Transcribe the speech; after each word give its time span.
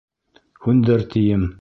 Һүндер, 0.65 1.07
тием! 1.15 1.49